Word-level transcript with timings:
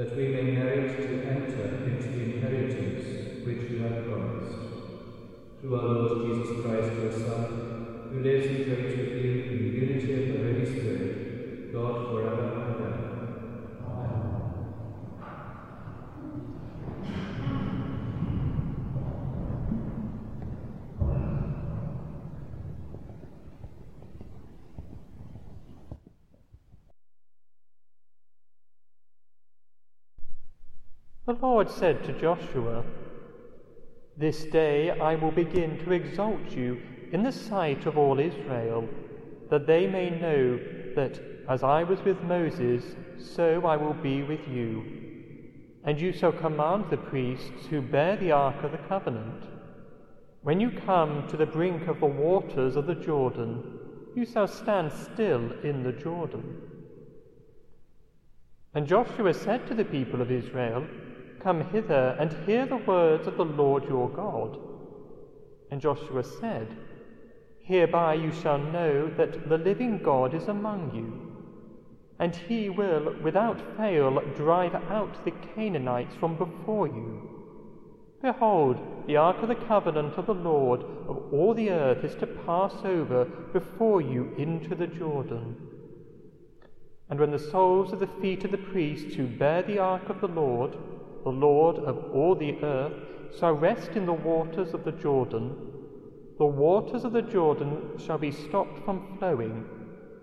that 0.00 0.16
we 0.16 0.28
may 0.28 0.44
merit 0.44 1.02
to 1.02 1.12
enter 1.28 1.84
into 1.84 2.08
the 2.08 2.32
inheritance 2.32 3.44
which 3.44 3.68
you 3.68 3.82
have 3.82 4.06
promised. 4.06 4.56
Through 5.60 5.76
our 5.76 5.88
Lord 5.88 6.24
Jesus 6.24 6.58
Christ, 6.62 6.90
your 6.94 7.12
Son, 7.12 8.08
who 8.08 8.22
lives 8.22 8.46
and 8.46 8.66
reigns 8.70 8.96
with 8.96 9.18
you 9.18 9.44
in 9.50 9.58
the 9.62 9.68
unity 9.68 10.14
of 10.14 10.32
the 10.32 10.38
Holy 10.42 10.64
Spirit, 10.64 11.70
God 11.74 12.08
forever 12.08 12.48
and 12.64 12.80
ever. 12.80 13.10
The 31.29 31.29
Lord 31.42 31.70
said 31.70 32.04
to 32.04 32.12
Joshua, 32.20 32.84
This 34.16 34.44
day 34.44 34.90
I 34.90 35.14
will 35.14 35.30
begin 35.30 35.78
to 35.78 35.92
exalt 35.92 36.50
you 36.50 36.82
in 37.12 37.22
the 37.22 37.32
sight 37.32 37.86
of 37.86 37.96
all 37.96 38.18
Israel, 38.18 38.86
that 39.48 39.66
they 39.66 39.86
may 39.86 40.10
know 40.10 40.58
that 40.96 41.18
as 41.48 41.62
I 41.62 41.82
was 41.82 42.00
with 42.02 42.20
Moses, 42.22 42.84
so 43.18 43.66
I 43.66 43.76
will 43.76 43.94
be 43.94 44.22
with 44.22 44.46
you. 44.48 44.84
And 45.84 45.98
you 45.98 46.12
shall 46.12 46.32
command 46.32 46.84
the 46.90 46.98
priests 46.98 47.66
who 47.70 47.80
bear 47.80 48.16
the 48.16 48.32
ark 48.32 48.62
of 48.62 48.72
the 48.72 48.78
covenant. 48.78 49.44
When 50.42 50.60
you 50.60 50.70
come 50.70 51.26
to 51.28 51.38
the 51.38 51.46
brink 51.46 51.88
of 51.88 52.00
the 52.00 52.06
waters 52.06 52.76
of 52.76 52.86
the 52.86 52.94
Jordan, 52.94 53.78
you 54.14 54.26
shall 54.26 54.46
stand 54.46 54.92
still 54.92 55.52
in 55.62 55.82
the 55.84 55.92
Jordan. 55.92 56.60
And 58.74 58.86
Joshua 58.86 59.32
said 59.32 59.66
to 59.66 59.74
the 59.74 59.84
people 59.84 60.20
of 60.20 60.30
Israel, 60.30 60.86
Come 61.42 61.64
hither 61.70 62.16
and 62.18 62.36
hear 62.46 62.66
the 62.66 62.76
words 62.76 63.26
of 63.26 63.36
the 63.36 63.44
Lord 63.44 63.84
your 63.88 64.10
God. 64.10 64.58
And 65.70 65.80
Joshua 65.80 66.22
said, 66.22 66.76
Hereby 67.62 68.14
you 68.14 68.32
shall 68.32 68.58
know 68.58 69.08
that 69.16 69.48
the 69.48 69.56
living 69.56 70.02
God 70.02 70.34
is 70.34 70.48
among 70.48 70.94
you, 70.94 71.36
and 72.18 72.34
he 72.34 72.68
will 72.68 73.14
without 73.22 73.60
fail 73.76 74.20
drive 74.36 74.74
out 74.74 75.24
the 75.24 75.30
Canaanites 75.54 76.14
from 76.16 76.36
before 76.36 76.88
you. 76.88 77.30
Behold, 78.20 79.06
the 79.06 79.16
ark 79.16 79.40
of 79.40 79.48
the 79.48 79.54
covenant 79.54 80.14
of 80.18 80.26
the 80.26 80.34
Lord 80.34 80.82
of 81.08 81.32
all 81.32 81.54
the 81.54 81.70
earth 81.70 82.04
is 82.04 82.14
to 82.16 82.26
pass 82.26 82.74
over 82.84 83.24
before 83.24 84.02
you 84.02 84.34
into 84.36 84.74
the 84.74 84.86
Jordan. 84.86 85.56
And 87.08 87.18
when 87.18 87.30
the 87.30 87.38
soles 87.38 87.92
of 87.92 88.00
the 88.00 88.06
feet 88.20 88.44
of 88.44 88.50
the 88.50 88.58
priests 88.58 89.14
who 89.14 89.26
bear 89.26 89.62
the 89.62 89.78
ark 89.78 90.10
of 90.10 90.20
the 90.20 90.28
Lord, 90.28 90.76
the 91.24 91.30
Lord 91.30 91.76
of 91.76 92.14
all 92.14 92.34
the 92.34 92.62
earth, 92.62 92.92
shall 93.38 93.52
rest 93.52 93.90
in 93.92 94.06
the 94.06 94.12
waters 94.12 94.74
of 94.74 94.84
the 94.84 94.92
Jordan, 94.92 95.54
the 96.40 96.46
waters 96.46 97.04
of 97.04 97.12
the 97.12 97.20
Jordan 97.20 97.98
shall 97.98 98.16
be 98.16 98.30
stopped 98.30 98.82
from 98.84 99.18
flowing, 99.18 99.62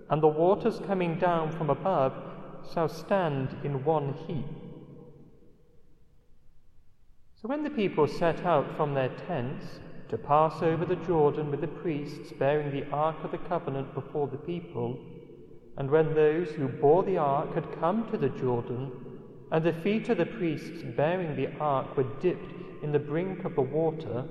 and 0.09 0.21
the 0.21 0.27
waters 0.27 0.81
coming 0.87 1.19
down 1.19 1.51
from 1.51 1.69
above 1.69 2.11
shall 2.73 2.89
stand 2.89 3.55
in 3.63 3.85
one 3.85 4.15
heap. 4.25 4.45
So 7.39 7.47
when 7.47 7.63
the 7.63 7.69
people 7.69 8.07
set 8.07 8.43
out 8.47 8.75
from 8.75 8.95
their 8.95 9.11
tents 9.27 9.79
to 10.09 10.17
pass 10.17 10.63
over 10.63 10.85
the 10.85 10.95
Jordan 10.95 11.51
with 11.51 11.61
the 11.61 11.67
priests 11.67 12.31
bearing 12.31 12.71
the 12.71 12.89
ark 12.89 13.17
of 13.23 13.29
the 13.29 13.37
covenant 13.37 13.93
before 13.93 14.27
the 14.27 14.37
people, 14.37 14.97
and 15.77 15.91
when 15.91 16.15
those 16.15 16.49
who 16.49 16.67
bore 16.67 17.03
the 17.03 17.19
ark 17.19 17.53
had 17.53 17.79
come 17.79 18.09
to 18.09 18.17
the 18.17 18.29
Jordan, 18.29 18.91
and 19.51 19.63
the 19.63 19.73
feet 19.73 20.09
of 20.09 20.17
the 20.17 20.25
priests 20.25 20.83
bearing 20.95 21.35
the 21.35 21.49
ark 21.59 21.95
were 21.95 22.19
dipped 22.19 22.53
in 22.83 22.91
the 22.91 22.99
brink 22.99 23.45
of 23.45 23.55
the 23.55 23.61
water, 23.61 24.25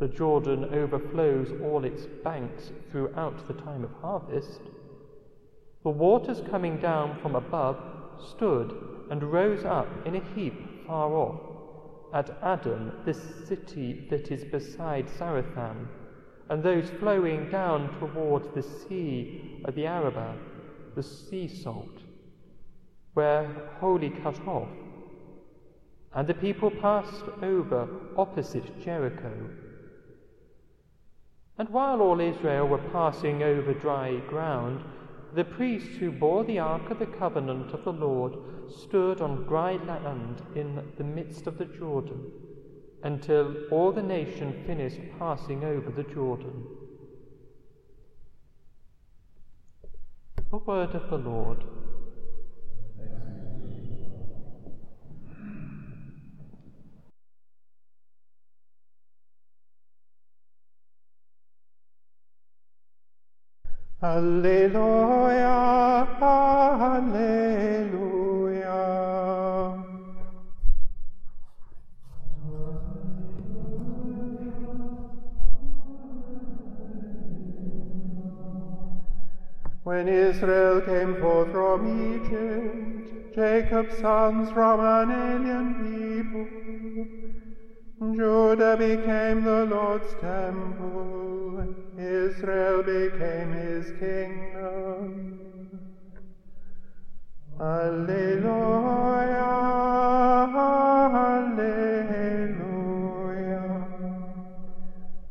the 0.00 0.08
Jordan 0.08 0.64
overflows 0.72 1.52
all 1.62 1.84
its 1.84 2.06
banks 2.24 2.72
throughout 2.90 3.46
the 3.46 3.54
time 3.54 3.84
of 3.84 3.92
harvest. 4.00 4.60
The 5.84 5.90
waters 5.90 6.42
coming 6.50 6.78
down 6.78 7.20
from 7.20 7.34
above 7.36 7.78
stood 8.30 8.76
and 9.10 9.22
rose 9.22 9.64
up 9.64 9.88
in 10.06 10.16
a 10.16 10.24
heap 10.34 10.86
far 10.86 11.12
off, 11.12 11.40
at 12.12 12.36
Adam, 12.42 12.92
the 13.04 13.14
city 13.14 14.06
that 14.10 14.30
is 14.30 14.44
beside 14.44 15.08
Zarethan, 15.08 15.86
and 16.48 16.62
those 16.62 16.90
flowing 16.90 17.48
down 17.50 17.96
towards 17.98 18.48
the 18.54 18.62
sea 18.62 19.62
of 19.64 19.74
the 19.74 19.86
Arabah, 19.86 20.34
the 20.94 21.02
sea 21.02 21.46
salt 21.46 22.02
were 23.18 23.48
wholly 23.80 24.10
cut 24.10 24.38
off, 24.46 24.68
and 26.14 26.28
the 26.28 26.34
people 26.34 26.70
passed 26.70 27.24
over 27.42 27.88
opposite 28.16 28.80
Jericho. 28.80 29.32
And 31.58 31.68
while 31.70 32.00
all 32.00 32.20
Israel 32.20 32.68
were 32.68 32.90
passing 32.92 33.42
over 33.42 33.74
dry 33.74 34.20
ground, 34.28 34.84
the 35.34 35.42
priests 35.42 35.96
who 35.96 36.12
bore 36.12 36.44
the 36.44 36.60
ark 36.60 36.90
of 36.90 37.00
the 37.00 37.06
covenant 37.06 37.72
of 37.72 37.82
the 37.82 37.92
Lord 37.92 38.34
stood 38.84 39.20
on 39.20 39.42
dry 39.46 39.72
land 39.72 40.40
in 40.54 40.80
the 40.96 41.02
midst 41.02 41.48
of 41.48 41.58
the 41.58 41.64
Jordan 41.64 42.30
until 43.02 43.52
all 43.72 43.90
the 43.90 44.08
nation 44.18 44.62
finished 44.64 45.00
passing 45.18 45.64
over 45.64 45.90
the 45.90 46.08
Jordan. 46.14 46.64
The 50.52 50.58
word 50.58 50.94
of 50.94 51.10
the 51.10 51.18
Lord. 51.18 51.64
Alleluia, 64.00 65.48
Alleluia. 66.22 67.18
When 79.82 80.06
Israel 80.06 80.80
came 80.82 81.16
forth 81.16 81.50
from 81.50 82.14
Egypt, 82.14 83.34
Jacob's 83.34 83.98
sons 83.98 84.52
from 84.52 84.78
an 84.78 85.10
alien 85.10 85.74
people, 87.98 88.14
Judah 88.14 88.76
became 88.76 89.42
the 89.42 89.64
Lord's 89.64 90.14
temple, 90.20 91.27
Israel 91.98 92.82
became 92.84 93.50
his 93.50 93.90
kingdom. 93.98 95.80
Alleluia, 97.60 99.42
Alleluia. 101.24 101.88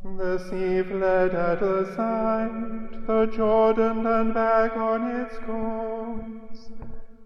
The 0.04 0.38
sea 0.50 0.82
fled 0.82 1.34
at 1.34 1.60
the 1.60 1.86
sight, 1.96 3.06
the 3.06 3.26
Jordan 3.34 4.02
turned 4.02 4.34
back 4.34 4.76
on 4.76 5.22
its 5.22 5.38
course. 5.38 6.70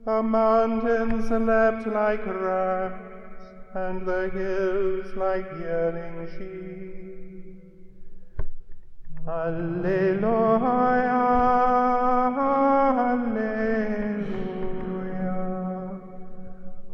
The 0.04 0.22
mountains 0.22 1.28
leapt 1.32 1.88
like 1.88 2.24
rams, 2.26 3.42
and 3.74 4.06
the 4.06 4.28
hills 4.28 5.16
like 5.16 5.50
yearling 5.58 6.28
sheep. 6.38 7.11
Alleluia. 9.24 11.12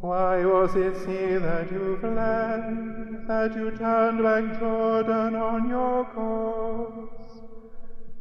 Why 0.03 0.45
was 0.45 0.77
it 0.77 0.95
sea 1.07 1.39
that 1.39 1.73
you 1.73 1.97
fled, 2.03 3.25
that 3.29 3.55
you 3.57 3.71
turned 3.71 4.23
back 4.23 4.61
Jordan 4.61 5.37
on 5.37 5.71
your 5.71 6.05
course? 6.05 7.41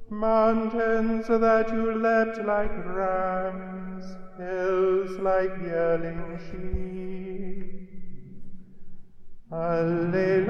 Mountains 0.09 1.27
that 1.27 1.69
you 1.69 1.95
leapt 1.95 2.37
like 2.45 2.71
rams, 2.85 4.15
hills 4.37 5.19
like 5.19 5.51
yearling 5.61 6.39
sheep. 6.49 7.73
Alleluia, 9.51 10.47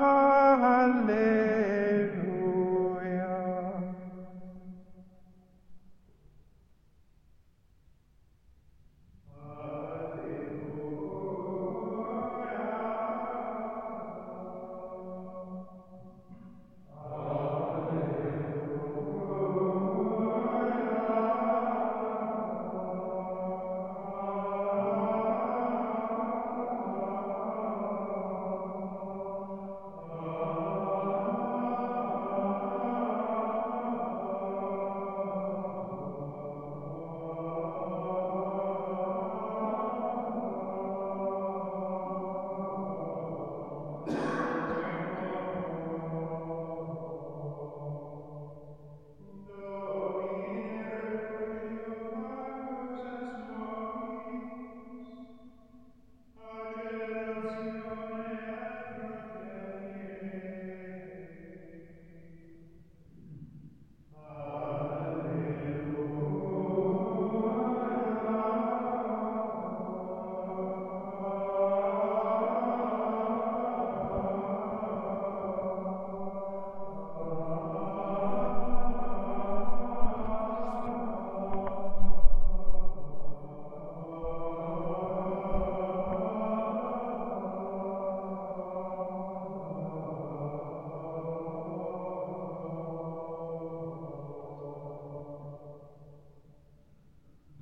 Alleluia. 0.00 1.41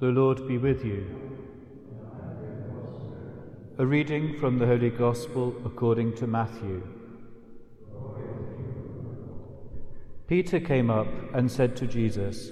The 0.00 0.06
Lord 0.06 0.48
be 0.48 0.56
with 0.56 0.82
you. 0.82 1.04
A 3.76 3.84
reading 3.84 4.38
from 4.38 4.58
the 4.58 4.66
Holy 4.66 4.88
Gospel 4.88 5.54
according 5.66 6.14
to 6.14 6.26
Matthew. 6.26 6.82
Peter 10.26 10.58
came 10.58 10.88
up 10.88 11.06
and 11.34 11.52
said 11.52 11.76
to 11.76 11.86
Jesus, 11.86 12.50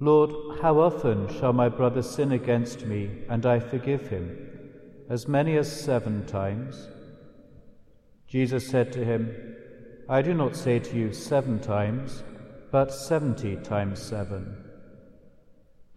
Lord, 0.00 0.60
how 0.60 0.78
often 0.78 1.32
shall 1.38 1.54
my 1.54 1.70
brother 1.70 2.02
sin 2.02 2.32
against 2.32 2.84
me 2.84 3.24
and 3.30 3.46
I 3.46 3.58
forgive 3.58 4.08
him? 4.08 4.50
As 5.08 5.26
many 5.26 5.56
as 5.56 5.72
seven 5.72 6.26
times? 6.26 6.88
Jesus 8.28 8.68
said 8.68 8.92
to 8.92 9.02
him, 9.02 9.34
I 10.10 10.20
do 10.20 10.34
not 10.34 10.56
say 10.56 10.78
to 10.78 10.94
you 10.94 11.14
seven 11.14 11.58
times, 11.58 12.22
but 12.70 12.92
seventy 12.92 13.56
times 13.56 14.02
seven. 14.02 14.59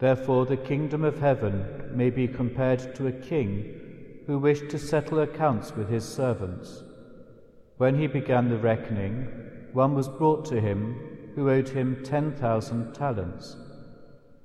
Therefore, 0.04 0.46
the 0.46 0.58
kingdom 0.58 1.06
of 1.06 1.22
heaven 1.22 1.64
may 1.96 2.10
be 2.10 2.28
compared 2.28 2.94
to 2.96 3.08
a 3.08 3.14
king 3.14 4.24
who 4.28 4.38
wished 4.38 4.70
to 4.72 4.78
settle 4.78 5.22
accounts 5.22 5.78
with 5.78 5.88
his 5.88 6.04
servants. 6.04 6.84
When 7.78 7.98
he 7.98 8.08
began 8.08 8.50
the 8.50 8.58
reckoning, 8.58 9.30
one 9.72 9.96
was 9.96 10.10
brought 10.10 10.44
to 10.48 10.60
him 10.60 11.32
who 11.36 11.50
owed 11.50 11.70
him 11.70 12.04
ten 12.04 12.34
thousand 12.34 12.94
talents. 12.94 13.56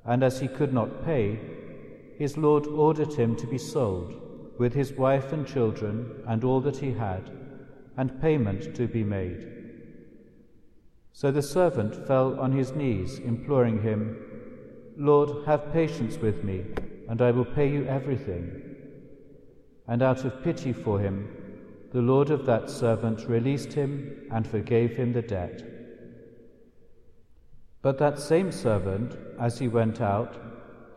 And 0.05 0.23
as 0.23 0.39
he 0.39 0.47
could 0.47 0.73
not 0.73 1.05
pay, 1.05 1.41
his 2.17 2.37
Lord 2.37 2.69
ordered 2.69 3.15
him 3.15 3.35
to 3.35 3.47
be 3.49 3.59
sold, 3.59 4.15
with 4.61 4.75
his 4.75 4.93
wife 4.93 5.33
and 5.33 5.45
children 5.45 6.23
and 6.29 6.45
all 6.45 6.61
that 6.61 6.77
he 6.77 6.93
had, 6.93 7.33
and 7.97 8.21
payment 8.21 8.77
to 8.77 8.87
be 8.87 9.03
made. 9.03 9.45
So 11.11 11.33
the 11.33 11.43
servant 11.43 12.07
fell 12.07 12.39
on 12.39 12.53
his 12.53 12.77
knees, 12.77 13.19
imploring 13.19 13.83
him, 13.83 14.25
Lord, 14.99 15.47
have 15.47 15.73
patience 15.73 16.17
with 16.19 16.43
me, 16.43 16.65
and 17.09 17.23
I 17.23 17.31
will 17.31 17.45
pay 17.45 17.71
you 17.71 17.87
everything. 17.87 18.77
And 19.87 20.03
out 20.03 20.25
of 20.25 20.43
pity 20.43 20.73
for 20.73 20.99
him, 20.99 21.29
the 21.93 22.03
Lord 22.03 22.31
of 22.31 22.45
that 22.47 22.69
servant 22.69 23.29
released 23.29 23.73
him 23.73 24.27
and 24.33 24.47
forgave 24.47 24.97
him 24.97 25.13
the 25.13 25.23
debt. 25.23 25.63
But 27.81 27.99
that 27.99 28.19
same 28.19 28.51
servant, 28.51 29.17
as 29.41 29.61
he 29.61 29.69
went 29.69 30.01
out, 30.01 30.37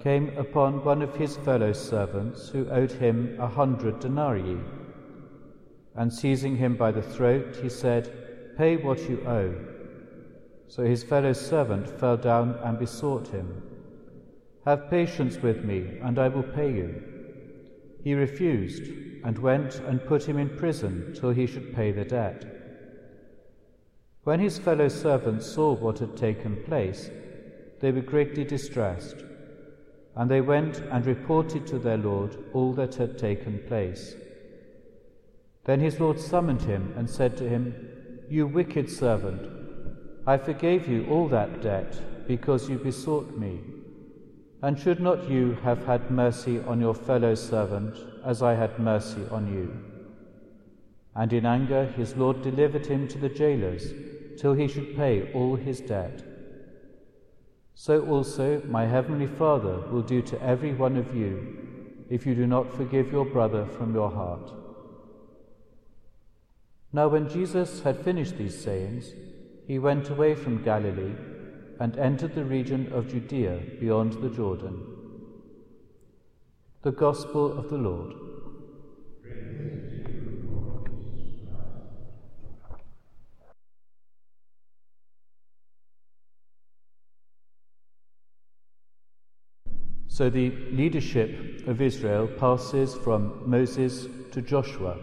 came 0.01 0.35
upon 0.35 0.83
one 0.83 1.03
of 1.03 1.15
his 1.15 1.37
fellow 1.37 1.71
servants 1.71 2.49
who 2.49 2.67
owed 2.71 2.91
him 2.91 3.37
a 3.39 3.47
hundred 3.47 3.99
denarii. 3.99 4.57
And 5.95 6.11
seizing 6.11 6.57
him 6.57 6.75
by 6.75 6.91
the 6.91 7.03
throat, 7.03 7.55
he 7.61 7.69
said, 7.69 8.57
Pay 8.57 8.77
what 8.77 9.07
you 9.07 9.21
owe. 9.27 9.53
So 10.67 10.83
his 10.83 11.03
fellow 11.03 11.33
servant 11.33 11.87
fell 11.99 12.17
down 12.17 12.57
and 12.63 12.79
besought 12.79 13.27
him, 13.27 13.61
Have 14.65 14.89
patience 14.89 15.37
with 15.37 15.63
me, 15.63 15.97
and 16.03 16.19
I 16.19 16.27
will 16.27 16.43
pay 16.43 16.71
you. 16.71 17.01
He 18.03 18.13
refused, 18.13 18.83
and 19.23 19.37
went 19.37 19.75
and 19.75 20.05
put 20.05 20.27
him 20.27 20.37
in 20.37 20.57
prison 20.57 21.13
till 21.15 21.31
he 21.31 21.47
should 21.47 21.73
pay 21.75 21.91
the 21.91 22.05
debt. 22.05 22.45
When 24.23 24.39
his 24.39 24.59
fellow 24.59 24.87
servants 24.87 25.47
saw 25.47 25.73
what 25.73 25.99
had 25.99 26.15
taken 26.15 26.63
place, 26.63 27.09
they 27.79 27.91
were 27.91 28.01
greatly 28.01 28.43
distressed, 28.43 29.25
and 30.15 30.29
they 30.29 30.41
went 30.41 30.77
and 30.91 31.05
reported 31.05 31.65
to 31.67 31.79
their 31.79 31.97
Lord 31.97 32.37
all 32.53 32.73
that 32.73 32.95
had 32.95 33.17
taken 33.17 33.59
place. 33.67 34.15
Then 35.63 35.79
his 35.79 35.99
Lord 35.99 36.19
summoned 36.19 36.61
him 36.61 36.93
and 36.95 37.09
said 37.09 37.35
to 37.37 37.49
him, 37.49 37.73
You 38.29 38.45
wicked 38.45 38.89
servant, 38.89 39.47
I 40.27 40.37
forgave 40.37 40.87
you 40.87 41.07
all 41.09 41.27
that 41.29 41.61
debt 41.61 42.27
because 42.27 42.69
you 42.69 42.77
besought 42.77 43.37
me. 43.37 43.59
And 44.61 44.77
should 44.77 44.99
not 44.99 45.29
you 45.29 45.57
have 45.63 45.85
had 45.85 46.11
mercy 46.11 46.59
on 46.59 46.79
your 46.79 46.93
fellow 46.93 47.33
servant 47.33 47.97
as 48.23 48.43
I 48.43 48.53
had 48.53 48.77
mercy 48.77 49.25
on 49.31 49.51
you? 49.51 49.75
And 51.15 51.33
in 51.33 51.45
anger 51.45 51.85
his 51.85 52.15
Lord 52.15 52.41
delivered 52.43 52.85
him 52.85 53.07
to 53.07 53.17
the 53.17 53.29
jailers 53.29 53.91
till 54.39 54.53
he 54.53 54.67
should 54.67 54.95
pay 54.95 55.31
all 55.33 55.55
his 55.55 55.81
debt. 55.81 56.23
So 57.73 58.05
also 58.05 58.61
my 58.67 58.85
heavenly 58.85 59.27
Father 59.27 59.79
will 59.89 60.03
do 60.03 60.21
to 60.21 60.41
every 60.43 60.73
one 60.73 60.95
of 60.95 61.15
you 61.15 61.57
if 62.09 62.25
you 62.25 62.35
do 62.35 62.45
not 62.45 62.71
forgive 62.71 63.11
your 63.11 63.25
brother 63.25 63.65
from 63.65 63.95
your 63.95 64.11
heart. 64.11 64.51
Now, 66.93 67.07
when 67.07 67.29
Jesus 67.29 67.81
had 67.81 68.03
finished 68.03 68.37
these 68.37 68.61
sayings, 68.61 69.13
he 69.65 69.79
went 69.79 70.09
away 70.09 70.35
from 70.35 70.61
Galilee 70.61 71.15
and 71.81 71.97
entered 71.97 72.35
the 72.35 72.45
region 72.45 72.93
of 72.93 73.07
Judea 73.07 73.59
beyond 73.79 74.13
the 74.21 74.29
Jordan. 74.29 74.85
The 76.83 76.91
Gospel 76.91 77.57
of 77.57 77.71
the 77.71 77.77
Lord. 77.77 78.13
So 90.07 90.29
the 90.29 90.51
leadership 90.51 91.67
of 91.67 91.81
Israel 91.81 92.27
passes 92.27 92.93
from 92.93 93.49
Moses 93.49 94.05
to 94.33 94.41
Joshua. 94.43 94.99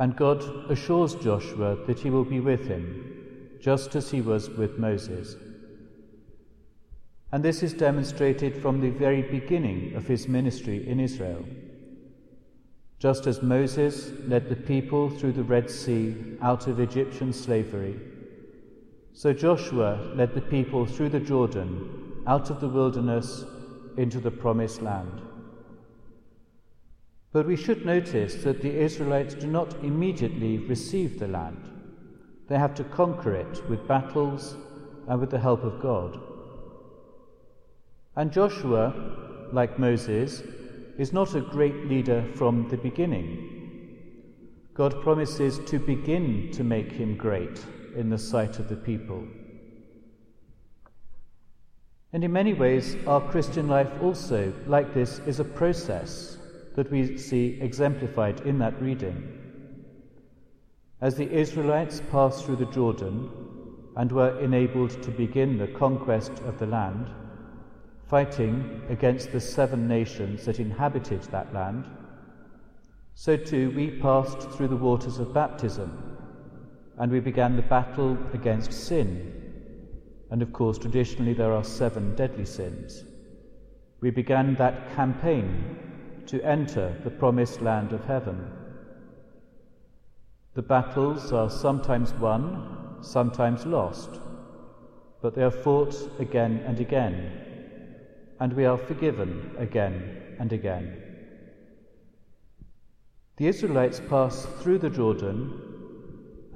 And 0.00 0.16
God 0.16 0.42
assures 0.68 1.14
Joshua 1.14 1.76
that 1.86 2.00
he 2.00 2.10
will 2.10 2.24
be 2.24 2.40
with 2.40 2.66
him, 2.66 3.27
just 3.60 3.94
as 3.94 4.10
he 4.10 4.20
was 4.20 4.48
with 4.50 4.78
Moses. 4.78 5.36
And 7.30 7.44
this 7.44 7.62
is 7.62 7.74
demonstrated 7.74 8.56
from 8.56 8.80
the 8.80 8.90
very 8.90 9.22
beginning 9.22 9.94
of 9.94 10.06
his 10.06 10.28
ministry 10.28 10.88
in 10.88 10.98
Israel. 10.98 11.44
Just 12.98 13.26
as 13.26 13.42
Moses 13.42 14.10
led 14.26 14.48
the 14.48 14.56
people 14.56 15.10
through 15.10 15.32
the 15.32 15.44
Red 15.44 15.70
Sea 15.70 16.36
out 16.40 16.66
of 16.66 16.80
Egyptian 16.80 17.32
slavery, 17.32 18.00
so 19.12 19.32
Joshua 19.32 20.12
led 20.14 20.34
the 20.34 20.40
people 20.40 20.86
through 20.86 21.10
the 21.10 21.20
Jordan 21.20 22.22
out 22.26 22.50
of 22.50 22.60
the 22.60 22.68
wilderness 22.68 23.44
into 23.96 24.20
the 24.20 24.30
promised 24.30 24.80
land. 24.80 25.22
But 27.32 27.46
we 27.46 27.56
should 27.56 27.84
notice 27.84 28.36
that 28.44 28.62
the 28.62 28.74
Israelites 28.74 29.34
do 29.34 29.46
not 29.46 29.74
immediately 29.84 30.58
receive 30.58 31.18
the 31.18 31.28
land. 31.28 31.77
They 32.48 32.58
have 32.58 32.74
to 32.76 32.84
conquer 32.84 33.34
it 33.34 33.68
with 33.68 33.86
battles 33.86 34.56
and 35.06 35.20
with 35.20 35.30
the 35.30 35.38
help 35.38 35.64
of 35.64 35.80
God. 35.80 36.18
And 38.16 38.32
Joshua, 38.32 39.48
like 39.52 39.78
Moses, 39.78 40.42
is 40.98 41.12
not 41.12 41.34
a 41.34 41.40
great 41.40 41.86
leader 41.86 42.24
from 42.34 42.68
the 42.68 42.76
beginning. 42.76 43.54
God 44.74 45.00
promises 45.02 45.58
to 45.66 45.78
begin 45.78 46.50
to 46.52 46.64
make 46.64 46.90
him 46.90 47.16
great 47.16 47.64
in 47.96 48.10
the 48.10 48.18
sight 48.18 48.58
of 48.58 48.68
the 48.68 48.76
people. 48.76 49.26
And 52.12 52.24
in 52.24 52.32
many 52.32 52.54
ways, 52.54 52.96
our 53.06 53.20
Christian 53.20 53.68
life 53.68 53.90
also, 54.02 54.52
like 54.66 54.94
this, 54.94 55.18
is 55.20 55.40
a 55.40 55.44
process 55.44 56.38
that 56.74 56.90
we 56.90 57.18
see 57.18 57.58
exemplified 57.60 58.40
in 58.40 58.58
that 58.60 58.80
reading. 58.80 59.47
As 61.00 61.14
the 61.14 61.30
Israelites 61.30 62.02
passed 62.10 62.44
through 62.44 62.56
the 62.56 62.66
Jordan 62.66 63.30
and 63.96 64.10
were 64.10 64.38
enabled 64.40 65.02
to 65.02 65.10
begin 65.10 65.58
the 65.58 65.68
conquest 65.68 66.32
of 66.46 66.58
the 66.58 66.66
land, 66.66 67.10
fighting 68.06 68.82
against 68.88 69.32
the 69.32 69.40
seven 69.40 69.86
nations 69.86 70.44
that 70.44 70.60
inhabited 70.60 71.22
that 71.24 71.52
land, 71.54 71.84
so 73.14 73.36
too 73.36 73.70
we 73.72 74.00
passed 74.00 74.50
through 74.50 74.68
the 74.68 74.76
waters 74.76 75.18
of 75.18 75.34
baptism 75.34 76.16
and 76.98 77.12
we 77.12 77.20
began 77.20 77.56
the 77.56 77.62
battle 77.62 78.16
against 78.32 78.72
sin 78.72 79.38
and 80.30 80.42
of 80.42 80.52
course, 80.52 80.78
traditionally, 80.78 81.32
there 81.32 81.52
are 81.52 81.64
seven 81.64 82.14
deadly 82.14 82.44
sins. 82.44 83.04
We 84.00 84.10
began 84.10 84.54
that 84.56 84.94
campaign 84.94 85.76
to 86.26 86.42
enter 86.42 86.94
the 87.02 87.10
promised 87.10 87.62
land 87.62 87.92
of 87.92 88.04
heaven. 88.04 88.50
The 90.58 90.62
battles 90.62 91.32
are 91.32 91.48
sometimes 91.48 92.12
won, 92.14 92.96
sometimes 93.00 93.64
lost, 93.64 94.10
but 95.22 95.36
they 95.36 95.44
are 95.44 95.52
fought 95.52 95.94
again 96.18 96.64
and 96.66 96.80
again, 96.80 97.30
and 98.40 98.52
we 98.54 98.64
are 98.64 98.76
forgiven 98.76 99.54
again 99.56 100.34
and 100.40 100.52
again. 100.52 101.00
The 103.36 103.46
Israelites 103.46 104.02
passed 104.10 104.48
through 104.56 104.78
the 104.78 104.90
Jordan 104.90 105.62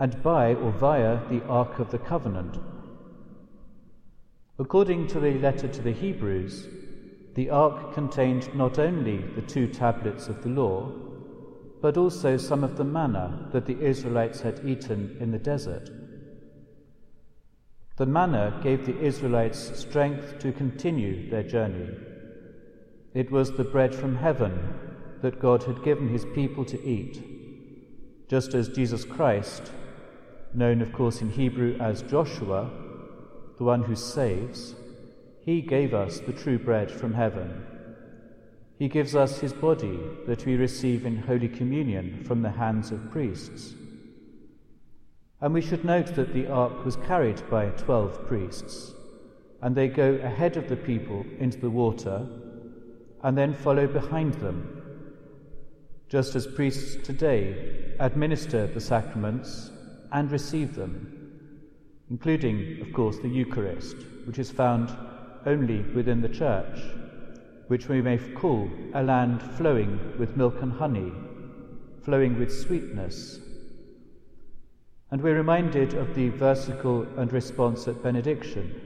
and 0.00 0.21
by 0.21 0.54
or 0.54 0.73
via 0.73 1.21
the 1.28 1.44
Ark 1.44 1.78
of 1.78 1.92
the 1.92 1.99
Covenant 1.99 2.59
According 4.59 5.06
to 5.06 5.21
the 5.21 5.38
letter 5.38 5.68
to 5.68 5.80
the 5.80 5.92
Hebrews, 5.92 6.66
the 7.35 7.50
ark 7.50 7.94
contained 7.94 8.52
not 8.52 8.80
only 8.80 9.18
the 9.18 9.42
two 9.42 9.68
tablets 9.68 10.26
of 10.26 10.42
the 10.42 10.49
law, 10.49 10.90
but 11.83 11.97
also 11.97 12.37
some 12.37 12.62
of 12.62 12.77
the 12.77 12.85
manna 12.85 13.49
that 13.53 13.67
the 13.67 13.79
Israelites 13.81 14.41
had 14.41 14.65
eaten 14.65 15.17
in 15.19 15.33
the 15.33 15.39
desert. 15.39 15.91
The 17.97 18.07
manna 18.07 18.61
gave 18.62 18.87
the 18.87 18.99
Israelites 19.01 19.79
strength 19.79 20.39
to 20.39 20.53
continue 20.53 21.29
their 21.29 21.43
journey. 21.43 21.91
It 23.15 23.33
was 23.33 23.51
the 23.51 23.65
bread 23.65 23.95
from 23.95 24.17
heaven 24.17 24.79
that 25.23 25.41
God 25.41 25.65
had 25.65 25.85
given 25.85 26.09
his 26.09 26.25
people 26.25 26.65
to 26.67 26.83
eat, 26.89 27.21
just 28.29 28.55
as 28.55 28.69
Jesus 28.69 29.05
Christ, 29.05 29.73
known 30.55 30.83
of 30.83 30.93
course 30.93 31.21
in 31.21 31.31
Hebrew 31.31 31.77
as 31.81 32.03
Joshua, 32.03 32.71
the 33.59 33.65
one 33.65 33.83
who 33.83 33.97
saves, 33.97 34.77
he 35.45 35.61
gave 35.61 35.95
us 35.95 36.21
the 36.21 36.33
true 36.33 36.61
bread 36.61 36.93
from 36.93 37.15
heaven. 37.15 37.67
He 38.83 38.89
gives 38.89 39.15
us 39.15 39.39
his 39.39 39.53
body 39.53 39.97
that 40.27 40.45
we 40.45 40.57
receive 40.57 41.07
in 41.07 41.17
Holy 41.17 41.47
Communion 41.47 42.25
from 42.25 42.43
the 42.43 42.51
hands 42.51 42.91
of 42.91 43.12
priests. 43.12 43.75
And 45.41 45.55
we 45.55 45.61
should 45.61 45.85
note 45.85 46.17
that 46.17 46.35
the 46.35 46.49
ark 46.49 46.85
was 46.85 46.97
carried 46.97 47.49
by 47.49 47.67
twelve 47.67 48.27
priests, 48.27 48.93
and 49.61 49.77
they 49.77 49.87
go 49.87 50.15
ahead 50.15 50.57
of 50.57 50.69
the 50.69 50.75
people 50.75 51.25
into 51.39 51.61
the 51.61 51.71
water 51.71 52.27
and 53.23 53.39
then 53.39 53.55
follow 53.55 53.87
behind 53.87 54.35
them, 54.35 54.83
just 56.09 56.35
as 56.35 56.49
priests 56.49 56.97
today 57.07 57.95
administer 58.01 58.67
the 58.67 58.81
sacraments 58.81 59.71
and 60.11 60.33
receive 60.33 60.75
them 60.75 61.19
including, 62.11 62.81
of 62.81 62.93
course, 62.93 63.19
the 63.21 63.29
Eucharist, 63.29 63.97
which 64.25 64.41
is 64.41 64.51
found 64.51 64.93
only 65.47 65.83
within 65.95 66.21
the 66.21 66.29
Church, 66.29 66.81
which 67.73 67.88
we 67.88 68.02
may 68.02 68.19
call 68.19 68.69
a 68.93 69.02
land 69.02 69.41
flowing 69.57 69.99
with 70.19 70.37
milk 70.37 70.57
and 70.61 70.75
honey, 70.75 71.11
flowing 72.02 72.38
with 72.38 72.52
sweetness. 72.52 73.41
And 75.11 75.23
we're 75.23 75.38
reminded 75.38 75.95
of 75.95 76.14
the 76.14 76.29
versicle 76.33 77.07
and 77.17 77.33
response 77.33 77.88
at 77.88 78.02
benediction. 78.02 78.79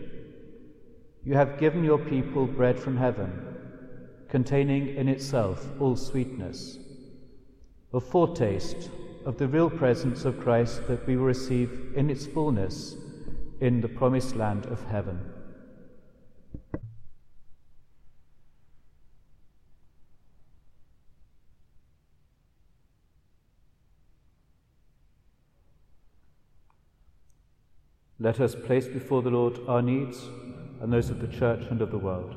You 1.24 1.34
have 1.34 1.58
given 1.58 1.82
your 1.82 1.98
people 1.98 2.46
bread 2.46 2.78
from 2.78 2.96
heaven, 2.96 3.32
containing 4.28 4.94
in 4.94 5.08
itself 5.08 5.68
all 5.80 5.96
sweetness, 5.96 6.78
a 7.92 7.98
foretaste 7.98 8.88
of 9.24 9.36
the 9.36 9.48
real 9.48 9.68
presence 9.68 10.24
of 10.24 10.38
Christ 10.38 10.86
that 10.86 11.04
we 11.08 11.16
will 11.16 11.24
receive 11.24 11.92
in 11.96 12.08
its 12.08 12.24
fullness 12.24 12.94
in 13.60 13.80
the 13.80 13.88
promised 13.88 14.36
land 14.36 14.66
of 14.66 14.80
heaven. 14.84 15.32
Let 28.26 28.40
us 28.40 28.56
place 28.56 28.88
before 28.88 29.22
the 29.22 29.30
Lord 29.30 29.60
our 29.68 29.80
needs 29.80 30.20
and 30.80 30.92
those 30.92 31.10
of 31.10 31.20
the 31.20 31.28
Church 31.28 31.64
and 31.70 31.80
of 31.80 31.92
the 31.92 31.96
world. 31.96 32.34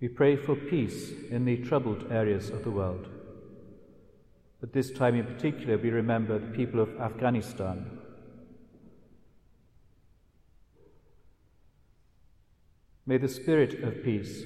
We 0.00 0.08
pray 0.08 0.34
for 0.34 0.56
peace 0.56 1.12
in 1.30 1.44
the 1.44 1.58
troubled 1.58 2.10
areas 2.10 2.50
of 2.50 2.64
the 2.64 2.72
world. 2.72 3.06
At 4.60 4.72
this 4.72 4.90
time 4.90 5.14
in 5.14 5.24
particular, 5.24 5.78
we 5.78 5.90
remember 5.90 6.40
the 6.40 6.48
people 6.48 6.80
of 6.80 7.00
Afghanistan. 7.00 8.00
May 13.06 13.18
the 13.18 13.28
spirit 13.28 13.84
of 13.84 14.02
peace 14.02 14.42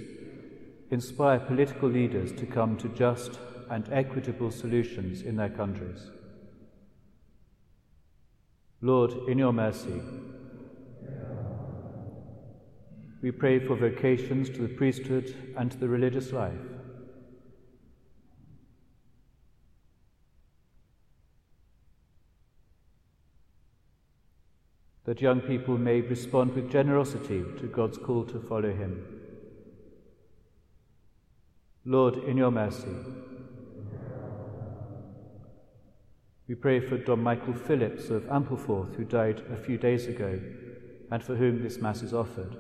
inspire 0.91 1.41
political 1.41 1.89
leaders 1.89 2.31
to 2.33 2.45
come 2.45 2.77
to 2.77 2.91
just 2.91 3.39
and 3.71 3.89
equitable 3.93 4.51
solutions 4.51 5.23
in 5.23 5.37
their 5.37 5.49
countries. 5.49 6.11
Lord, 8.81 9.13
in 9.29 9.39
your 9.39 9.53
mercy, 9.53 10.01
we 13.23 13.31
pray 13.31 13.59
for 13.59 13.75
vocations 13.75 14.49
to 14.51 14.63
the 14.63 14.75
priesthood 14.75 15.35
and 15.57 15.71
to 15.71 15.77
the 15.77 15.89
religious 15.89 16.33
life. 16.33 16.61
that 25.07 25.23
young 25.23 25.41
people 25.41 25.79
may 25.79 26.01
respond 26.01 26.53
with 26.55 26.71
generosity 26.71 27.45
to 27.59 27.69
God's 27.69 27.97
call 27.97 28.25
to 28.25 28.41
follow 28.41 28.73
Him. 28.73 29.07
Lord, 31.85 32.17
in 32.25 32.37
your 32.37 32.51
mercy, 32.51 32.97
We 36.49 36.55
pray 36.55 36.79
for 36.79 36.97
Dom 36.97 37.25
Michael 37.25 37.55
Phillips 37.55 38.09
of 38.09 38.23
Ampleforth, 38.25 38.95
who 38.95 39.05
died 39.05 39.43
a 39.53 39.57
few 39.57 39.79
days 39.79 40.07
ago, 40.07 40.41
and 41.11 41.23
for 41.23 41.35
whom 41.35 41.63
this 41.63 41.79
Mass 41.79 42.03
is 42.03 42.15
offered. 42.15 42.57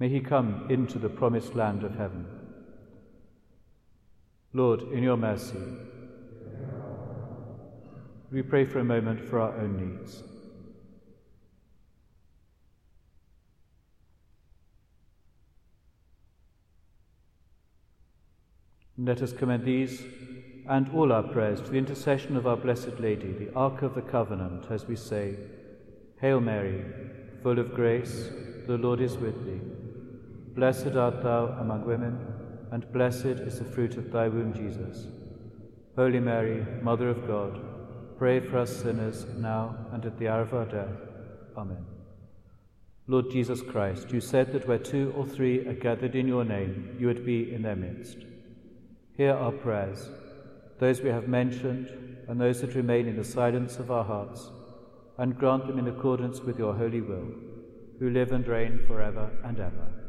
May 0.00 0.08
he 0.08 0.20
come 0.20 0.66
into 0.68 0.98
the 0.98 1.08
promised 1.08 1.54
land 1.54 1.84
of 1.84 1.94
heaven. 1.94 2.26
Lord, 4.52 4.82
in 4.92 5.04
your 5.04 5.16
mercy, 5.16 5.56
we 8.32 8.42
pray 8.42 8.64
for 8.64 8.80
a 8.80 8.84
moment 8.84 9.20
for 9.20 9.40
our 9.40 9.56
own 9.56 9.98
needs. 9.98 10.22
Let 18.96 19.22
us 19.22 19.32
commend 19.32 19.64
these 19.64 20.04
and 20.68 20.88
all 20.94 21.12
our 21.12 21.24
prayers 21.24 21.60
to 21.60 21.70
the 21.70 21.78
intercession 21.78 22.36
of 22.36 22.46
our 22.46 22.56
Blessed 22.56 23.00
Lady, 23.00 23.32
the 23.32 23.52
Ark 23.54 23.82
of 23.82 23.94
the 23.94 24.02
Covenant, 24.02 24.70
as 24.70 24.86
we 24.86 24.94
say, 24.94 25.34
Hail 26.20 26.40
Mary, 26.40 26.84
full 27.42 27.58
of 27.58 27.74
grace, 27.74 28.30
the 28.66 28.78
Lord 28.78 29.00
is 29.00 29.16
with 29.16 29.44
thee. 29.44 29.60
Blessed 30.54 30.96
art 30.96 31.22
thou 31.22 31.56
among 31.60 31.84
women, 31.84 32.18
and 32.70 32.90
blessed 32.92 33.26
is 33.26 33.58
the 33.58 33.64
fruit 33.64 33.96
of 33.96 34.12
thy 34.12 34.28
womb, 34.28 34.54
Jesus. 34.54 35.08
Holy 35.96 36.20
Mary, 36.20 36.64
Mother 36.80 37.08
of 37.08 37.26
God, 37.26 37.60
pray 38.16 38.40
for 38.40 38.58
us 38.58 38.74
sinners 38.74 39.26
now 39.36 39.76
and 39.92 40.06
at 40.06 40.18
the 40.18 40.28
hour 40.28 40.42
of 40.42 40.54
our 40.54 40.64
death. 40.66 40.96
Amen. 41.56 41.84
Lord 43.06 43.30
Jesus 43.30 43.60
Christ, 43.60 44.12
you 44.12 44.20
said 44.20 44.52
that 44.52 44.66
where 44.66 44.78
two 44.78 45.12
or 45.16 45.26
three 45.26 45.66
are 45.66 45.74
gathered 45.74 46.14
in 46.14 46.28
your 46.28 46.44
name, 46.44 46.96
you 46.98 47.08
would 47.08 47.26
be 47.26 47.52
in 47.52 47.62
their 47.62 47.76
midst. 47.76 48.18
Hear 49.16 49.34
our 49.34 49.52
prayers, 49.52 50.08
those 50.80 51.00
we 51.00 51.10
have 51.10 51.28
mentioned 51.28 51.88
and 52.26 52.40
those 52.40 52.60
that 52.60 52.74
remain 52.74 53.06
in 53.06 53.16
the 53.16 53.24
silence 53.24 53.78
of 53.78 53.90
our 53.90 54.04
hearts, 54.04 54.50
and 55.18 55.38
grant 55.38 55.68
them 55.68 55.78
in 55.78 55.86
accordance 55.86 56.40
with 56.40 56.58
your 56.58 56.74
holy 56.74 57.00
will, 57.00 57.28
who 58.00 58.10
live 58.10 58.32
and 58.32 58.46
reign 58.46 58.84
forever 58.88 59.30
and 59.44 59.60
ever. 59.60 60.03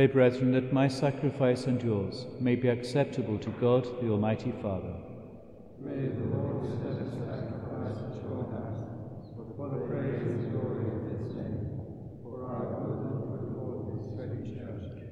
Pray, 0.00 0.06
brethren, 0.06 0.52
that 0.52 0.72
my 0.72 0.88
sacrifice 0.88 1.66
and 1.66 1.82
yours 1.82 2.24
may 2.40 2.54
be 2.56 2.68
acceptable 2.68 3.36
to 3.36 3.50
God, 3.60 3.84
the 4.00 4.08
Almighty 4.08 4.50
Father. 4.62 4.94
May 5.78 6.08
the 6.08 6.24
Lord 6.24 6.64
accept 6.64 7.04
the 7.04 7.10
sacrifice 7.10 7.98
at 8.08 8.22
your 8.22 8.48
hands, 8.50 9.28
for 9.36 9.68
the 9.68 9.76
praise 9.76 10.22
and 10.22 10.52
glory 10.52 10.86
of 10.86 11.20
his 11.20 11.34
name, 11.34 11.82
for 12.22 12.46
our 12.46 12.64
good 12.80 12.96
and 12.96 13.20
for 13.28 13.38
the 13.44 13.52
Lord 13.60 13.84
this 13.92 14.16
holy 14.16 14.56
church. 14.56 15.04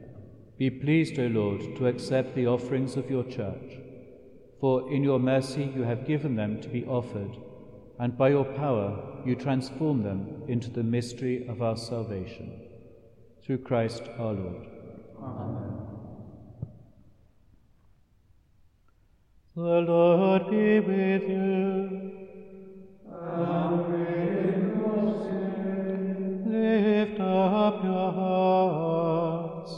Be 0.56 0.70
pleased, 0.70 1.18
O 1.18 1.26
Lord, 1.26 1.60
to 1.76 1.86
accept 1.86 2.34
the 2.34 2.46
offerings 2.46 2.96
of 2.96 3.10
your 3.10 3.24
church, 3.24 3.82
for 4.58 4.90
in 4.90 5.04
your 5.04 5.18
mercy 5.18 5.70
you 5.76 5.82
have 5.82 6.06
given 6.06 6.34
them 6.34 6.62
to 6.62 6.68
be 6.70 6.86
offered, 6.86 7.36
and 7.98 8.16
by 8.16 8.30
your 8.30 8.46
power 8.46 9.20
you 9.26 9.34
transform 9.34 10.02
them 10.02 10.44
into 10.48 10.70
the 10.70 10.82
mystery 10.82 11.46
of 11.46 11.60
our 11.60 11.76
salvation. 11.76 12.62
Through 13.44 13.58
Christ 13.58 14.04
our 14.18 14.32
Lord. 14.32 14.77
The 19.56 19.80
Lord 19.80 20.50
be 20.50 20.78
with 20.80 21.22
you. 21.28 22.10
And 23.10 23.88
with 23.90 24.76
your 24.78 25.02
spirit, 25.24 26.46
Lift 26.46 27.20
up 27.20 27.82
your 27.82 28.12
hearts. 28.12 29.72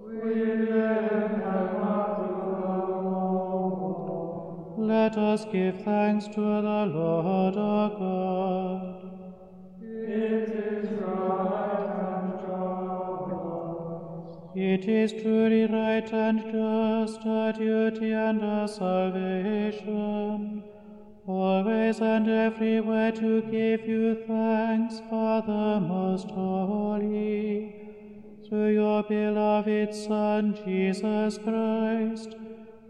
we 0.00 0.34
lift 0.34 1.34
them 1.44 1.82
up 1.82 2.16
to 2.16 2.28
the 2.32 2.76
Lord. 3.04 4.78
Let 4.78 5.18
us 5.18 5.44
give 5.52 5.82
thanks 5.84 6.26
to 6.28 6.40
the 6.40 6.86
Lord 6.86 7.56
our 7.58 7.90
God. 7.90 8.21
It 14.82 14.88
is 14.88 15.12
truly 15.12 15.66
right 15.66 16.12
and 16.12 16.40
just, 16.50 17.20
a 17.24 17.54
duty 17.56 18.10
and 18.10 18.42
a 18.42 18.66
salvation, 18.66 20.64
always 21.24 22.00
and 22.00 22.28
everywhere 22.28 23.12
to 23.12 23.42
give 23.42 23.86
you 23.86 24.16
thanks, 24.26 25.00
Father 25.08 25.78
most 25.78 26.30
holy, 26.30 27.76
through 28.48 28.72
your 28.72 29.04
beloved 29.04 29.94
Son, 29.94 30.58
Jesus 30.64 31.38
Christ, 31.38 32.34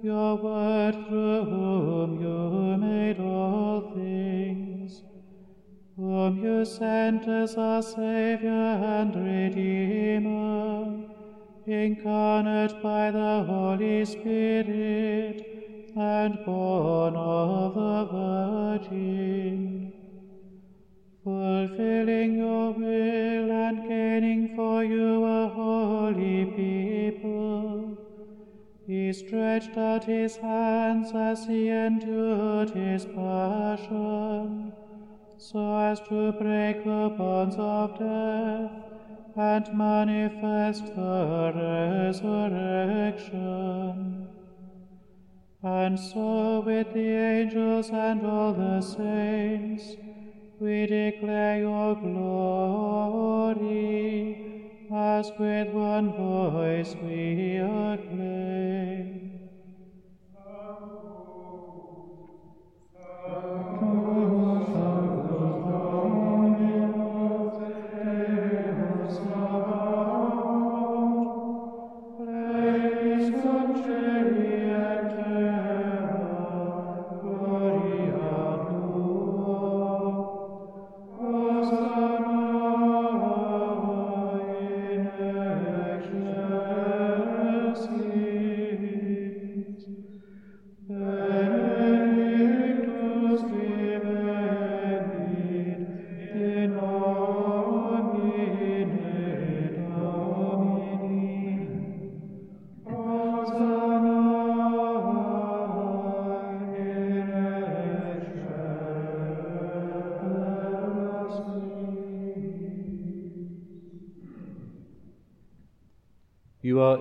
your 0.03 0.37
word 0.37 0.95
through 1.09 1.45
whom 1.45 2.23
you 2.23 2.79
made 2.79 3.21
all 3.21 3.93
things 3.95 5.03
whom 5.97 6.43
you 6.43 6.65
sent 6.65 7.29
as 7.29 7.55
our 7.57 7.83
Saviour 7.83 8.51
and 8.51 9.15
Redeemer, 9.15 11.12
incarnate 11.67 12.83
by 12.83 13.11
the 13.11 13.45
Holy 13.47 14.05
Spirit, 14.05 15.47
and 15.97 16.45
born 16.45 17.15
of 17.15 17.75
the 17.75 18.05
Virgin, 18.11 19.93
fulfilling 21.23 22.39
your 22.39 22.73
will 22.73 23.53
and 23.53 23.89
gaining 23.89 24.57
for 24.57 24.83
you 24.83 25.25
a 25.25 25.49
holy 25.49 26.47
people. 26.47 27.97
He 28.87 29.13
stretched 29.13 29.77
out 29.77 30.05
his 30.05 30.37
hands 30.37 31.13
as 31.15 31.47
he 31.47 31.69
endured 31.69 32.71
his 32.71 33.05
passion 33.05 34.73
so 35.39 35.77
as 35.77 36.01
to 36.09 36.33
break 36.33 36.85
the 36.85 37.15
bonds 37.17 37.57
of 37.59 37.99
death 37.99 38.82
and 39.37 39.73
manifest 39.73 40.87
the 40.95 41.53
resurrection. 42.13 43.33
And 45.63 45.99
so, 45.99 46.63
with 46.67 46.93
the 46.93 47.01
angels 47.01 47.91
and 47.91 48.27
all 48.27 48.53
the 48.53 48.81
saints, 48.81 49.97
we 50.59 50.87
declare 50.87 51.61
your 51.61 51.95
glory, 51.95 53.23
as 54.93 55.31
with 55.39 55.69
one 55.73 56.13
voice 56.13 56.95
we 57.03 57.57
acclaim. 57.59 59.12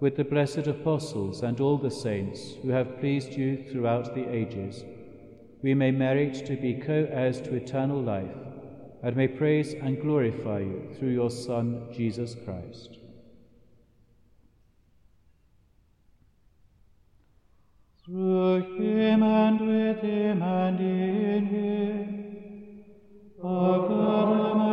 with 0.00 0.16
the 0.16 0.24
blessed 0.24 0.66
apostles 0.66 1.42
and 1.42 1.60
all 1.60 1.76
the 1.76 1.90
saints 1.90 2.54
who 2.62 2.68
have 2.70 3.00
pleased 3.00 3.32
you 3.32 3.64
throughout 3.70 4.14
the 4.14 4.28
ages, 4.28 4.84
we 5.62 5.74
may 5.74 5.90
merit 5.90 6.46
to 6.46 6.56
be 6.56 6.74
co 6.74 7.08
heirs 7.10 7.40
to 7.40 7.54
eternal 7.54 8.00
life 8.00 8.36
and 9.02 9.16
may 9.16 9.28
praise 9.28 9.74
and 9.74 10.00
glorify 10.00 10.60
you 10.60 10.88
through 10.96 11.10
your 11.10 11.30
Son, 11.30 11.88
Jesus 11.92 12.36
Christ. 12.44 12.98
Through 18.04 18.76
him 18.78 19.22
and 19.22 19.60
with 19.60 20.00
him 20.00 20.42
and 20.42 20.80
in 20.80 21.46
him, 21.46 22.84
O 23.42 23.88
God 23.88 24.67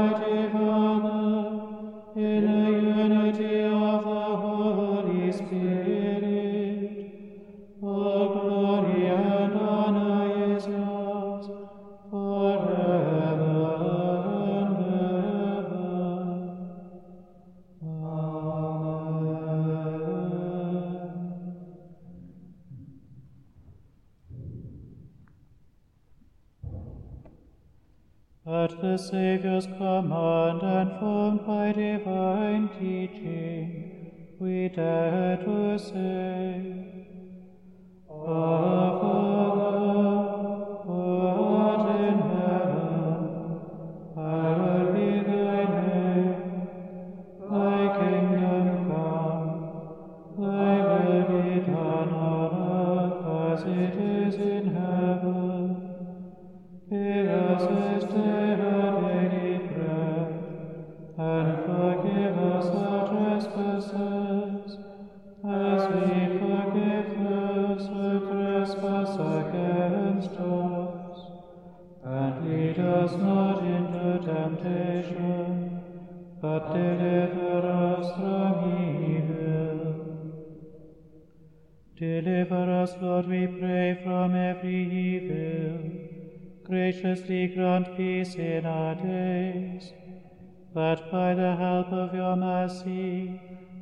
graciously 87.06 87.48
grant 87.54 87.96
peace 87.96 88.34
in 88.34 88.65
our 88.65 88.96
days, 88.96 89.94
that 90.74 91.12
by 91.12 91.36
the 91.36 91.56
help 91.56 91.88
of 91.94 92.15
your 92.15 92.36
mercy 92.36 93.39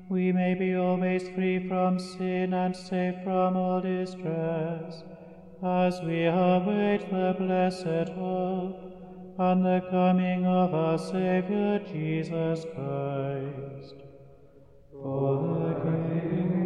we 0.10 0.34
may 0.34 0.54
be 0.54 0.76
always 0.76 1.30
free 1.30 1.66
from 1.70 1.98
sin 1.98 2.54
and 2.54 2.76
safe 2.76 3.16
from 3.24 3.56
all 3.56 3.80
distress, 3.80 5.04
as 5.64 6.02
we 6.02 6.26
await 6.26 7.10
the 7.12 7.34
blessed 7.40 8.10
hope 8.20 8.76
and 9.40 9.64
the 9.64 9.82
coming 9.90 10.46
of 10.46 10.74
our 10.74 10.98
Saviour 10.98 11.80
Jesus 11.80 12.66
Christ. 12.76 13.96
For 14.92 15.32
the 15.64 15.74
kingdom, 15.82 16.63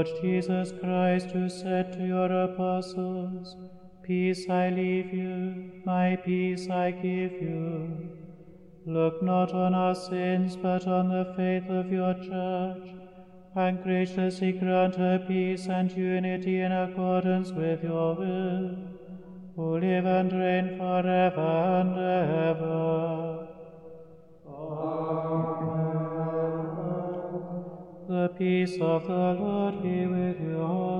Lord 0.00 0.22
Jesus 0.22 0.72
Christ, 0.80 1.26
who 1.32 1.50
said 1.50 1.92
to 1.92 2.06
your 2.06 2.32
apostles, 2.44 3.54
Peace 4.02 4.48
I 4.48 4.70
leave 4.70 5.12
you, 5.12 5.82
my 5.84 6.16
peace 6.16 6.70
I 6.70 6.90
give 6.90 7.32
you. 7.32 8.08
Look 8.86 9.22
not 9.22 9.52
on 9.52 9.74
our 9.74 9.94
sins, 9.94 10.56
but 10.56 10.86
on 10.86 11.10
the 11.10 11.34
faith 11.36 11.68
of 11.68 11.92
your 11.92 12.14
church, 12.14 12.94
and 13.54 13.82
graciously 13.82 14.52
grant 14.52 14.94
her 14.94 15.18
peace 15.28 15.66
and 15.66 15.92
unity 15.92 16.60
in 16.62 16.72
accordance 16.72 17.50
with 17.50 17.84
your 17.84 18.14
will, 18.14 18.76
who 19.54 19.80
live 19.80 20.06
and 20.06 20.32
reign 20.32 20.78
forever 20.78 21.50
and 21.80 21.90
ever. 21.98 23.48
The 28.10 28.28
peace 28.36 28.76
of 28.80 29.06
the 29.06 29.36
Lord 29.38 29.84
be 29.84 30.04
with 30.04 30.40
you 30.40 30.60
always. 30.60 30.99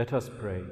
Let 0.00 0.14
us 0.14 0.30
pray. 0.40 0.62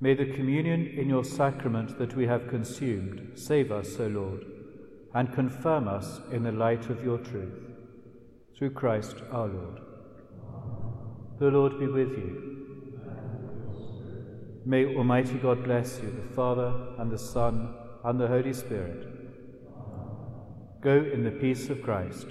May 0.00 0.14
the 0.14 0.32
communion 0.32 0.86
in 0.86 1.10
your 1.10 1.24
sacrament 1.24 1.98
that 1.98 2.16
we 2.16 2.26
have 2.26 2.48
consumed 2.48 3.38
save 3.38 3.70
us, 3.70 4.00
O 4.00 4.06
Lord, 4.06 4.46
and 5.12 5.34
confirm 5.34 5.88
us 5.88 6.22
in 6.32 6.42
the 6.42 6.52
light 6.52 6.88
of 6.88 7.04
your 7.04 7.18
truth. 7.18 7.60
Through 8.56 8.70
Christ 8.70 9.16
our 9.30 9.48
Lord. 9.48 9.80
The 11.38 11.50
Lord 11.50 11.78
be 11.78 11.86
with 11.86 12.12
you. 12.12 12.30
May 14.64 14.86
Almighty 14.96 15.34
God 15.34 15.64
bless 15.64 16.00
you, 16.00 16.12
the 16.12 16.34
Father, 16.34 16.72
and 16.96 17.10
the 17.10 17.18
Son, 17.18 17.74
and 18.04 18.18
the 18.18 18.26
Holy 18.26 18.54
Spirit. 18.54 19.17
Go 20.80 20.96
in 21.12 21.24
the 21.24 21.30
peace 21.30 21.70
of 21.70 21.82
Christ. 21.82 22.26